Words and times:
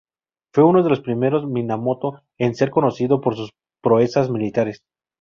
Fue 0.51 0.63
uno 0.63 0.81
de 0.81 0.89
los 0.89 0.99
primeros 1.01 1.45
Minamoto 1.45 2.23
en 2.39 2.55
ser 2.55 2.71
conocido 2.71 3.21
por 3.21 3.35
sus 3.35 3.51
proezas 3.83 4.31
militares. 4.31 4.81